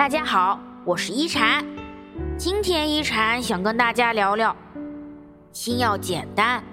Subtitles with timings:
[0.00, 1.62] 大家好，我是一禅。
[2.38, 4.56] 今天一禅想跟大家聊聊：
[5.52, 6.64] 心要简单，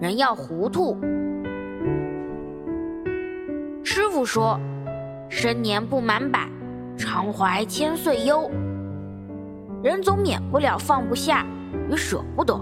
[0.00, 0.96] 人要糊涂。
[3.82, 4.56] 师傅说
[5.28, 6.48] ：“生年不满百，
[6.96, 8.48] 常怀千岁忧。”
[9.82, 11.44] 人总免不了放不下
[11.90, 12.56] 与舍不得，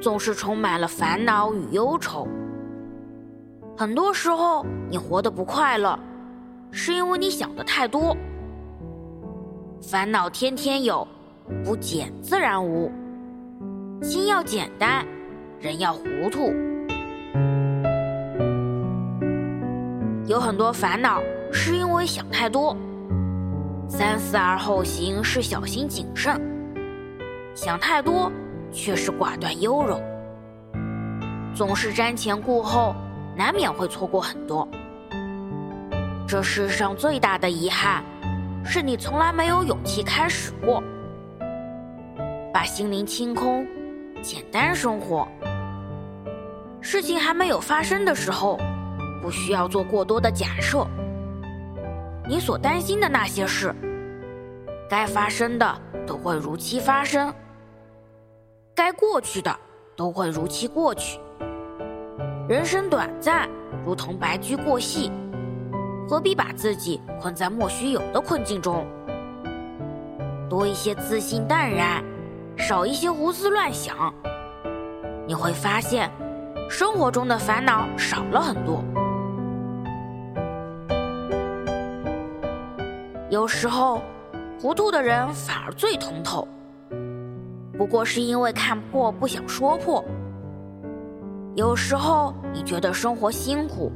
[0.00, 2.26] 总是充满了烦恼与忧愁。
[3.76, 5.96] 很多时候，你活得不快乐，
[6.72, 8.16] 是因为你想的太多。
[9.82, 11.06] 烦恼天天有，
[11.64, 12.88] 不减自然无。
[14.00, 15.04] 心要简单，
[15.58, 16.52] 人要糊涂。
[20.28, 21.20] 有很多烦恼
[21.52, 22.76] 是因为想太多。
[23.88, 26.40] 三思而后行是小心谨慎，
[27.52, 28.30] 想太多
[28.70, 30.00] 却是寡断优柔。
[31.56, 32.94] 总是瞻前顾后，
[33.36, 34.66] 难免会错过很多。
[36.28, 38.04] 这世上最大的遗憾。
[38.64, 40.82] 是你从来没有勇气开始过，
[42.52, 43.66] 把心灵清空，
[44.22, 45.26] 简单生活。
[46.80, 48.58] 事情还没有发生的时候，
[49.20, 50.86] 不需要做过多的假设。
[52.26, 53.74] 你所担心的那些事，
[54.88, 57.34] 该发生的都会如期发生，
[58.74, 59.54] 该过去的
[59.96, 61.20] 都会如期过去。
[62.48, 63.48] 人生短暂，
[63.84, 65.10] 如同白驹过隙。
[66.08, 68.84] 何必把自己困在莫须有的困境中？
[70.48, 72.04] 多一些自信淡然，
[72.58, 74.12] 少一些胡思乱想，
[75.26, 76.10] 你会发现
[76.68, 78.84] 生活中的烦恼少了很多。
[83.30, 84.02] 有时候，
[84.60, 86.46] 糊涂的人反而最通透，
[87.78, 90.04] 不过是因为看破不想说破。
[91.54, 93.90] 有时候，你觉得生活辛苦。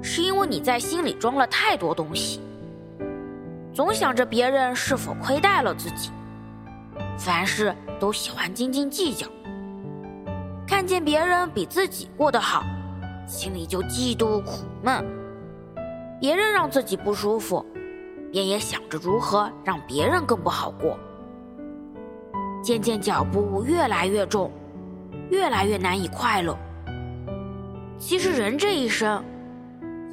[0.00, 2.40] 是因为你在心里装了太多东西，
[3.72, 6.10] 总想着别人是否亏待了自己，
[7.18, 9.26] 凡事都喜欢斤斤计较，
[10.66, 12.64] 看见别人比自己过得好，
[13.26, 15.04] 心里就嫉妒苦闷，
[16.20, 17.64] 别人让自己不舒服，
[18.30, 20.96] 便也想着如何让别人更不好过，
[22.62, 24.50] 渐渐脚步越来越重，
[25.30, 26.56] 越来越难以快乐。
[27.98, 29.22] 其实人这一生。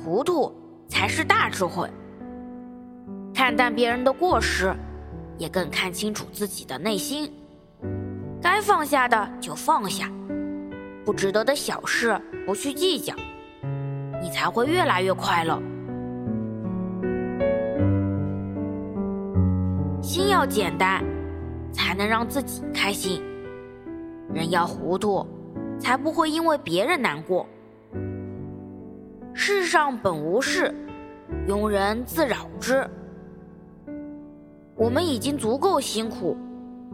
[0.06, 0.54] 糊涂
[0.88, 1.90] 才是大智慧。
[3.34, 4.72] 看淡别人的过失，
[5.36, 7.34] 也更看清楚自己的内心。
[8.40, 10.08] 该放下的就放下，
[11.04, 13.16] 不值得的小事不去计较，
[14.22, 15.60] 你才会越来越快乐。
[20.04, 21.04] 心要简单，
[21.74, 23.24] 才能让自己开心；
[24.32, 25.26] 人要糊涂，
[25.80, 27.48] 才不会因为别人难过。
[29.38, 30.74] 世上本无事，
[31.46, 32.90] 庸人自扰之。
[34.76, 36.38] 我们已经足够辛苦，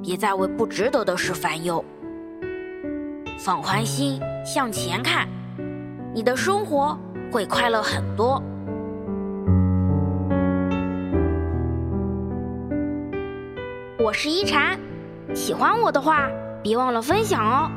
[0.01, 1.85] 别再为不值得的事烦忧。
[3.37, 5.27] 放宽心，向前看，
[6.15, 6.97] 你的生活
[7.31, 8.41] 会快乐很多。
[14.03, 14.79] 我是一禅，
[15.35, 16.27] 喜欢我的话，
[16.63, 17.69] 别忘了分享哦。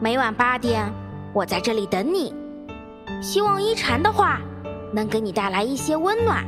[0.00, 0.90] 每晚八点，
[1.34, 2.34] 我在这里等你。
[3.20, 4.40] 希望一禅的话
[4.92, 6.44] 能给你带来一些温暖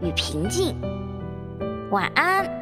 [0.00, 0.76] 与平静。
[1.90, 2.61] 晚安。